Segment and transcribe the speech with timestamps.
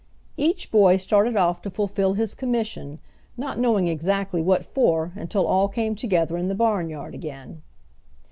[0.35, 2.97] Each boy started off to fulfill his commission,
[3.37, 7.61] not knowing exactly what for until all came together in the barnyard again.